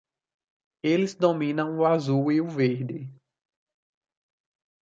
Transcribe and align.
Eles 0.81 1.13
dominam 1.13 1.77
o 1.77 1.85
azul 1.85 2.31
e 2.31 2.41
o 2.41 2.47
verde. 2.49 3.07